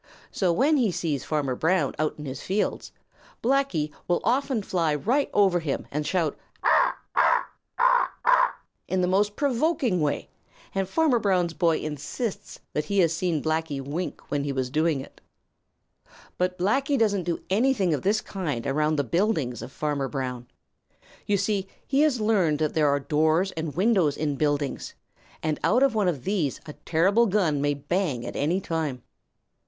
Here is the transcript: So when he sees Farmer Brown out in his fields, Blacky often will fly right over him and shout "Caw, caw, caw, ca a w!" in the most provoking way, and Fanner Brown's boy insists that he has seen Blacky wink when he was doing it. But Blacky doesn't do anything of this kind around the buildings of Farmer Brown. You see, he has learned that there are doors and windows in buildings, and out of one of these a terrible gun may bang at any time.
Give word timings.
So 0.31 0.51
when 0.51 0.77
he 0.77 0.89
sees 0.89 1.23
Farmer 1.23 1.53
Brown 1.53 1.93
out 1.99 2.17
in 2.17 2.25
his 2.25 2.41
fields, 2.41 2.91
Blacky 3.43 3.91
often 4.09 4.57
will 4.61 4.65
fly 4.65 4.95
right 4.95 5.29
over 5.31 5.59
him 5.59 5.85
and 5.91 6.07
shout 6.07 6.35
"Caw, 6.63 6.93
caw, 7.13 7.43
caw, 7.77 8.07
ca 8.15 8.15
a 8.25 8.25
w!" 8.25 8.49
in 8.87 9.01
the 9.01 9.07
most 9.07 9.35
provoking 9.35 10.01
way, 10.01 10.27
and 10.73 10.89
Fanner 10.89 11.19
Brown's 11.19 11.53
boy 11.53 11.77
insists 11.77 12.59
that 12.73 12.85
he 12.85 12.97
has 12.97 13.13
seen 13.15 13.43
Blacky 13.43 13.79
wink 13.79 14.31
when 14.31 14.43
he 14.43 14.51
was 14.51 14.71
doing 14.71 15.01
it. 15.01 15.21
But 16.39 16.57
Blacky 16.57 16.97
doesn't 16.97 17.25
do 17.25 17.43
anything 17.51 17.93
of 17.93 18.01
this 18.01 18.21
kind 18.21 18.65
around 18.65 18.95
the 18.95 19.03
buildings 19.03 19.61
of 19.61 19.71
Farmer 19.71 20.07
Brown. 20.07 20.47
You 21.27 21.37
see, 21.37 21.67
he 21.85 22.01
has 22.01 22.19
learned 22.19 22.57
that 22.57 22.73
there 22.73 22.89
are 22.89 22.99
doors 22.99 23.51
and 23.51 23.75
windows 23.75 24.17
in 24.17 24.35
buildings, 24.35 24.95
and 25.43 25.59
out 25.63 25.83
of 25.83 25.93
one 25.93 26.07
of 26.07 26.23
these 26.23 26.59
a 26.65 26.73
terrible 26.73 27.27
gun 27.27 27.61
may 27.61 27.75
bang 27.75 28.25
at 28.25 28.35
any 28.35 28.59
time. 28.59 29.03